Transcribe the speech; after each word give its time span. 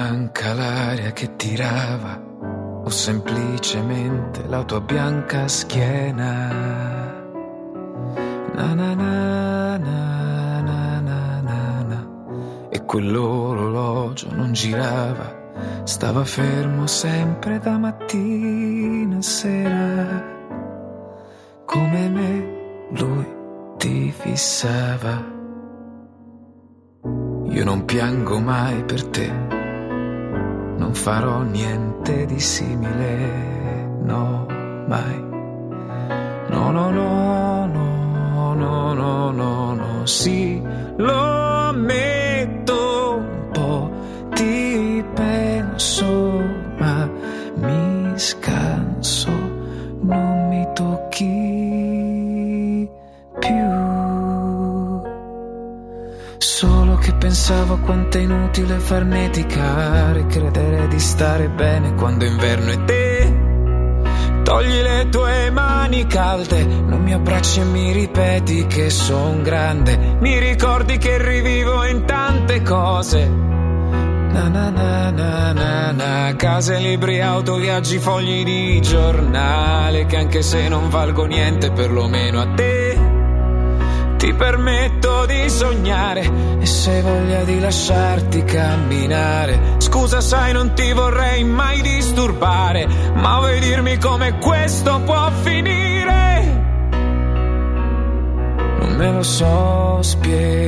manca 0.00 0.54
l'aria 0.54 1.12
che 1.12 1.36
tirava 1.36 2.18
o 2.82 2.88
semplicemente 2.88 4.46
la 4.46 4.64
tua 4.64 4.80
bianca 4.80 5.46
schiena. 5.46 6.32
Na 8.54 8.68
na 8.80 8.94
na 8.94 9.76
na 9.76 10.60
na 10.68 11.00
na 11.08 11.40
na 11.48 11.62
na. 11.90 12.00
E 12.70 12.82
quell'orologio 12.86 14.28
non 14.32 14.52
girava, 14.52 15.28
stava 15.84 16.24
fermo 16.24 16.86
sempre 16.86 17.58
da 17.58 17.76
mattina 17.76 19.18
a 19.18 19.22
sera. 19.22 20.24
Come 21.66 22.08
me 22.08 22.32
lui 22.92 23.28
ti 23.76 24.10
fissava. 24.10 25.14
Io 27.50 27.64
non 27.64 27.84
piango 27.84 28.38
mai 28.40 28.82
per 28.84 29.02
te, 29.08 29.49
non 30.90 30.98
farò 30.98 31.42
niente 31.42 32.26
di 32.26 32.40
simile, 32.40 33.86
no, 34.02 34.44
mai. 34.88 35.24
No, 36.48 36.72
no, 36.72 36.90
no, 36.90 37.66
no, 37.66 38.54
no, 38.54 38.94
no, 38.94 39.30
no, 39.30 39.74
no, 39.74 40.06
sì, 40.06 40.60
lo 40.96 41.68
ammetto 41.68 43.18
un 43.18 43.50
po', 43.52 43.90
ti 44.34 45.04
penso, 45.14 46.42
ma 46.78 47.08
mi 47.54 48.12
scanso, 48.16 49.30
non 50.00 50.48
mi 50.48 50.66
tocchi 50.74 51.69
pensavo 57.20 57.76
quanto 57.80 58.16
è 58.16 58.22
inutile 58.22 58.78
farneticare, 58.78 60.24
credere 60.26 60.88
di 60.88 60.98
stare 60.98 61.50
bene 61.50 61.94
quando 61.94 62.24
è 62.24 62.28
inverno 62.28 62.70
e 62.70 62.84
te. 62.84 63.38
Togli 64.42 64.80
le 64.80 65.06
tue 65.10 65.50
mani 65.50 66.06
calde, 66.06 66.64
non 66.64 67.02
mi 67.02 67.12
abbracci 67.12 67.60
e 67.60 67.64
mi 67.64 67.92
ripeti 67.92 68.66
che 68.66 68.88
son 68.88 69.42
grande. 69.42 70.16
Mi 70.18 70.38
ricordi 70.38 70.96
che 70.96 71.22
rivivo 71.22 71.84
in 71.84 72.06
tante 72.06 72.62
cose. 72.62 73.28
Na 73.28 74.48
na 74.48 74.70
na 74.70 75.10
na 75.10 75.52
na 75.52 75.92
na, 75.92 76.34
case, 76.36 76.78
libri, 76.78 77.20
auto, 77.20 77.56
viaggi, 77.56 77.98
fogli 77.98 78.44
di 78.44 78.80
giornale, 78.80 80.06
che 80.06 80.16
anche 80.16 80.40
se 80.40 80.68
non 80.68 80.88
valgo 80.88 81.26
niente, 81.26 81.70
perlomeno 81.70 82.40
a 82.40 82.46
te 82.54 82.79
ti 84.20 84.32
permetto 84.34 85.24
di 85.24 85.48
sognare 85.48 86.30
e 86.60 86.66
se 86.66 87.00
voglia 87.00 87.42
di 87.44 87.58
lasciarti 87.58 88.44
camminare. 88.44 89.76
Scusa, 89.78 90.20
sai, 90.20 90.52
non 90.52 90.74
ti 90.74 90.92
vorrei 90.92 91.42
mai 91.42 91.80
disturbare, 91.80 92.86
ma 93.14 93.38
vuoi 93.38 93.58
dirmi 93.60 93.96
come 93.96 94.36
questo 94.36 95.00
può 95.06 95.30
finire? 95.40 96.58
Non 98.80 98.94
me 98.94 99.10
lo 99.10 99.22
so 99.22 100.02
spiegare 100.02 100.60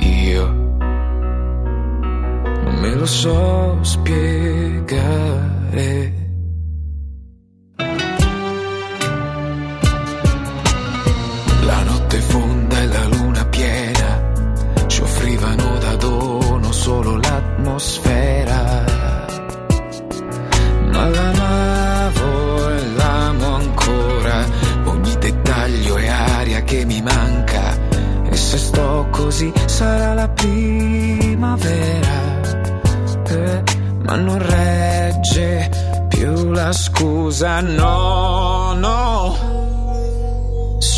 io. 0.00 0.46
Non 2.64 2.74
me 2.78 2.94
lo 2.94 3.06
so 3.06 3.78
spiegare. 3.80 4.68
Notte 12.18 12.20
fonda 12.20 12.80
e 12.80 12.86
la 12.86 13.04
luna 13.06 13.44
piena 13.46 14.86
ci 14.86 15.02
offrivano 15.02 15.78
da 15.78 15.96
dono 15.96 16.72
solo 16.72 17.16
l'atmosfera. 17.16 18.84
Ma 20.90 21.08
l'amavo 21.08 22.70
e 22.70 22.86
l'amo 22.96 23.54
ancora, 23.54 24.44
ogni 24.84 25.16
dettaglio 25.18 25.96
è 25.96 26.08
aria 26.08 26.62
che 26.62 26.84
mi 26.84 27.00
manca. 27.02 27.76
E 28.30 28.36
se 28.36 28.58
sto 28.58 29.06
così 29.10 29.52
sarà 29.66 30.14
la 30.14 30.28
primavera. 30.28 32.26
Eh, 33.28 33.62
ma 34.04 34.16
non 34.16 34.38
regge 34.38 35.70
più 36.08 36.50
la 36.50 36.72
scusa, 36.72 37.60
no, 37.60 38.72
no. 38.74 39.57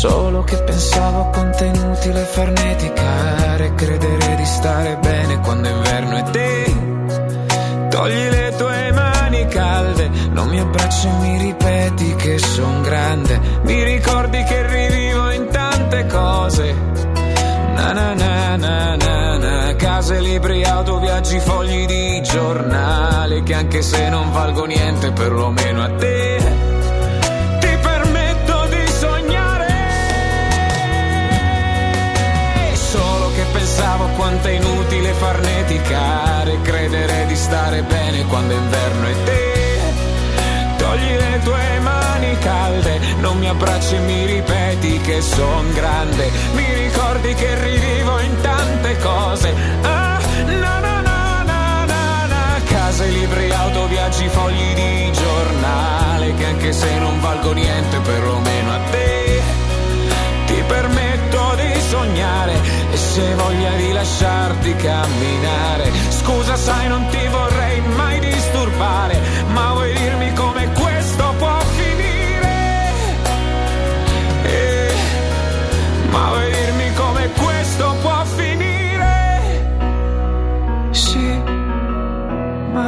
Solo 0.01 0.41
che 0.41 0.57
pensavo 0.63 1.29
quanto 1.29 1.63
è 1.63 1.67
inutile 1.67 2.23
farneticare, 2.23 3.75
credere 3.75 4.35
di 4.35 4.45
stare 4.45 4.97
bene 4.97 5.39
quando 5.41 5.67
è 5.67 5.71
inverno 5.71 6.17
e 6.17 6.23
te. 6.31 7.87
Togli 7.87 8.29
le 8.29 8.55
tue 8.57 8.91
mani 8.93 9.45
calde, 9.45 10.09
non 10.31 10.47
mi 10.47 10.59
abbracci 10.59 11.05
e 11.05 11.11
mi 11.19 11.37
ripeti 11.37 12.15
che 12.15 12.39
son 12.39 12.81
grande. 12.81 13.39
Mi 13.61 13.83
ricordi 13.83 14.43
che 14.43 14.65
rivivo 14.65 15.29
in 15.33 15.47
tante 15.51 16.07
cose. 16.07 16.73
Na 17.75 17.93
na 17.93 18.15
na 18.15 18.55
na 18.55 18.95
na 18.95 19.37
na, 19.37 19.75
case, 19.75 20.19
libri, 20.19 20.63
auto, 20.63 20.97
viaggi, 20.97 21.39
fogli 21.41 21.85
di 21.85 22.23
giornale, 22.23 23.43
che 23.43 23.53
anche 23.53 23.83
se 23.83 24.09
non 24.09 24.31
valgo 24.31 24.65
niente, 24.65 25.11
perlomeno 25.11 25.83
a 25.83 25.89
te. 25.93 26.40
Pensavo 33.81 34.05
quanto 34.15 34.47
è 34.47 34.51
inutile 34.51 35.11
farneticare 35.13 36.61
Credere 36.61 37.25
di 37.25 37.35
stare 37.35 37.81
bene 37.81 38.23
quando 38.27 38.53
è 38.53 38.57
inverno 38.57 39.07
e 39.07 39.23
te. 39.23 39.79
Togli 40.77 41.15
le 41.17 41.39
tue 41.43 41.79
mani 41.79 42.37
calde 42.37 42.99
Non 43.19 43.39
mi 43.39 43.47
abbracci 43.47 43.95
e 43.95 43.99
mi 43.99 44.25
ripeti 44.25 44.99
che 45.01 45.21
son 45.21 45.73
grande. 45.73 46.29
Mi 46.53 46.73
ricordi 46.75 47.33
che 47.33 47.59
rivivo 47.63 48.19
in 48.19 48.41
tante 48.41 48.97
cose. 48.99 49.53
Ah, 49.81 50.20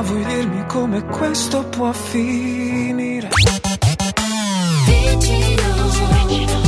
vuoi 0.04 0.26
dirmi 0.26 0.66
come 0.68 1.04
questo 1.06 1.64
può 1.66 1.92
finire? 1.92 3.30
Vicino, 4.86 5.74
vicino. 6.28 6.63